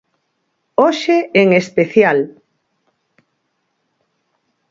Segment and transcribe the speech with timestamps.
[0.81, 2.17] Hoxe en especial.